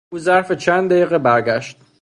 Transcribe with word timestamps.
او 0.11 0.19
ظرف 0.19 0.51
چند 0.51 0.89
دقیقه 0.89 1.17
برگشت. 1.17 1.77